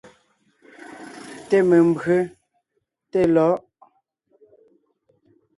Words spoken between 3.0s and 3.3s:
té